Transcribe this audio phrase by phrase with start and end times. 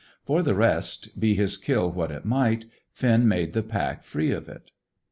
[0.25, 4.49] For the rest, be his kill what it might, Finn made the pack free of
[4.49, 4.71] it.